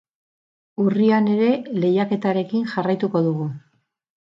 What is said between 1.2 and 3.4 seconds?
ere lehiaketarekin jarraituko